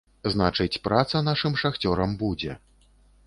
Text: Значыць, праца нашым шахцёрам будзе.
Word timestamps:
Значыць, 0.35 0.81
праца 0.87 1.21
нашым 1.27 1.53
шахцёрам 1.63 2.15
будзе. 2.25 2.57